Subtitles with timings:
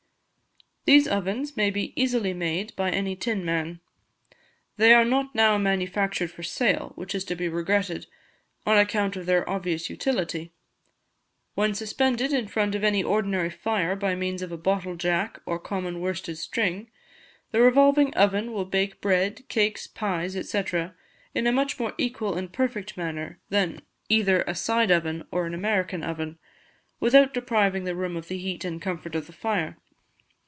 [0.85, 3.81] These ovens may be easily made by any tin man.
[4.77, 8.07] They are not now manufactured for sale, which is to be regretted,
[8.65, 10.51] on account of their obvious utility.
[11.53, 15.57] When suspended in front of any ordinary fire by means of a bottle jack or
[15.57, 16.89] a common worsted string,
[17.51, 20.63] the Revolving Oven will bake bread, cakes, pies, &c.,
[21.35, 25.53] in a much more equal and perfect manner than either a side oven or an
[25.53, 26.39] American oven,
[26.99, 29.77] without depriving the room of the heat and comfort of the fire.